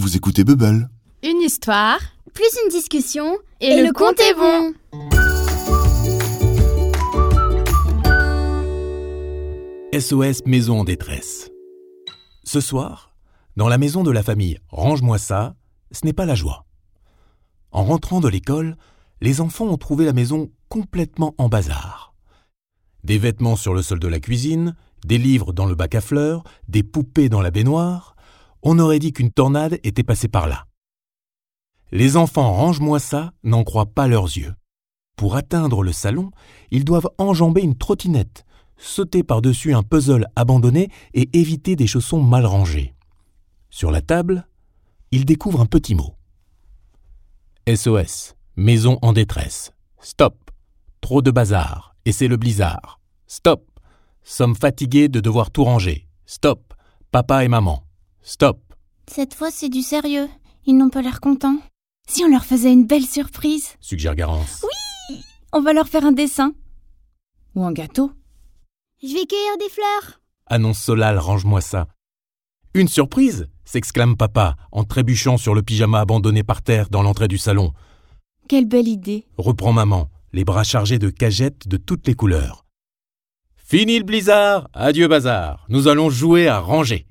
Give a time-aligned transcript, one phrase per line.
[0.00, 0.88] Vous écoutez Bubble.
[1.22, 2.00] Une histoire
[2.32, 4.72] plus une discussion et, le compte est bon.
[9.92, 11.50] SOS Maison en détresse.
[12.44, 13.14] Ce soir,
[13.56, 15.54] dans la maison de la famille Range-moi ça,
[15.90, 16.64] ce n'est pas la joie.
[17.70, 18.78] En rentrant de l'école,
[19.20, 22.14] les enfants ont trouvé la maison complètement en bazar.
[23.04, 26.42] Des vêtements sur le sol de la cuisine, des livres dans le bac à fleurs,
[26.68, 28.16] des poupées dans la baignoire,
[28.62, 30.66] on aurait dit qu'une tornade était passée par là.
[31.92, 34.54] Les enfants range-moi ça n'en croient pas leurs yeux.
[35.16, 36.30] Pour atteindre le salon,
[36.70, 38.44] ils doivent enjamber une trottinette,
[38.76, 42.94] sauter par-dessus un puzzle abandonné et éviter des chaussons mal rangés.
[43.70, 44.46] Sur la table,
[45.10, 46.14] ils découvrent un petit mot.
[47.68, 49.72] SOS, maison en détresse.
[50.00, 50.50] Stop,
[51.00, 53.00] trop de bazar, et c'est le blizzard.
[53.26, 53.68] Stop,
[54.22, 56.08] sommes fatigués de devoir tout ranger.
[56.26, 56.74] Stop,
[57.10, 57.84] papa et maman.
[58.22, 58.58] Stop.
[59.10, 60.28] Cette fois, c'est du sérieux.
[60.66, 61.58] Ils n'ont pas l'air contents.
[62.08, 64.64] Si on leur faisait une belle surprise suggère Garance.
[64.64, 65.16] Oui
[65.52, 66.52] On va leur faire un dessin.
[67.54, 68.12] Ou un gâteau.
[69.02, 71.86] Je vais cueillir des fleurs annonce Solal, range-moi ça.
[72.74, 77.38] Une surprise s'exclame papa en trébuchant sur le pyjama abandonné par terre dans l'entrée du
[77.38, 77.72] salon.
[78.48, 82.66] Quelle belle idée reprend maman, les bras chargés de cagettes de toutes les couleurs.
[83.56, 87.06] Fini le blizzard, adieu bazar, nous allons jouer à ranger.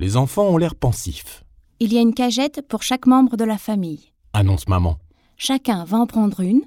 [0.00, 1.44] Les enfants ont l'air pensifs.
[1.78, 4.14] Il y a une cagette pour chaque membre de la famille.
[4.32, 4.96] Annonce maman.
[5.36, 6.62] Chacun va en prendre une,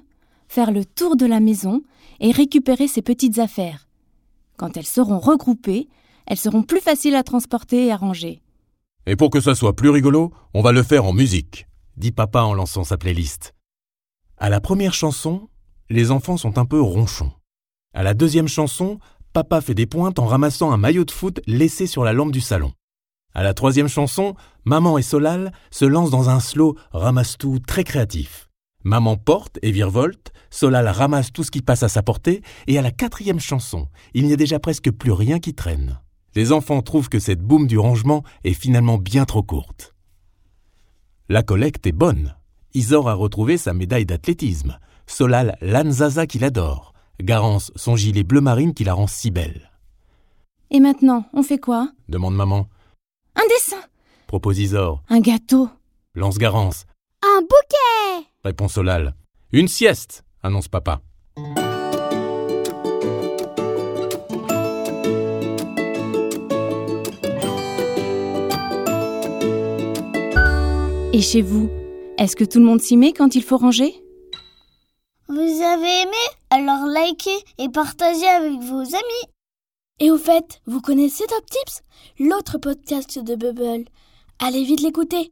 [0.46, 1.82] faire le tour de la maison
[2.20, 3.88] et récupérer ses petites affaires.
[4.56, 5.88] Quand elles seront regroupées,
[6.26, 8.40] elles seront plus faciles à transporter et à ranger.
[9.06, 12.42] Et pour que ça soit plus rigolo, on va le faire en musique, dit papa
[12.42, 13.52] en lançant sa playlist.
[14.38, 15.48] À la première chanson,
[15.90, 17.32] les enfants sont un peu ronchons.
[17.94, 19.00] À la deuxième chanson,
[19.32, 22.40] papa fait des pointes en ramassant un maillot de foot laissé sur la lampe du
[22.40, 22.70] salon.
[23.34, 28.48] À la troisième chanson, Maman et Solal se lancent dans un slow ramasse-tout très créatif.
[28.84, 32.82] Maman porte et virevolte, Solal ramasse tout ce qui passe à sa portée, et à
[32.82, 35.98] la quatrième chanson, il n'y a déjà presque plus rien qui traîne.
[36.36, 39.94] Les enfants trouvent que cette boum du rangement est finalement bien trop courte.
[41.28, 42.36] La collecte est bonne.
[42.74, 44.78] Isor a retrouvé sa médaille d'athlétisme.
[45.06, 46.92] Solal l'anzaza qu'il adore.
[47.20, 49.70] Garance son gilet bleu marine qui la rend si belle.
[50.70, 51.90] Et maintenant, on fait quoi?
[52.08, 52.68] Demande maman.
[53.36, 53.82] Un dessin
[54.26, 55.02] propose Isor.
[55.08, 55.68] Un gâteau
[56.14, 56.86] lance Garance.
[57.22, 59.14] Un bouquet répond Solal.
[59.52, 61.00] Une sieste annonce papa.
[71.12, 71.70] Et chez vous,
[72.18, 73.94] est-ce que tout le monde s'y met quand il faut ranger?
[75.28, 76.24] Vous avez aimé?
[76.50, 79.33] Alors likez et partagez avec vos amis.
[80.04, 81.80] Et au fait, vous connaissez Top Tips?
[82.18, 83.86] L'autre podcast de Bubble.
[84.38, 85.16] Allez vite l'écouter.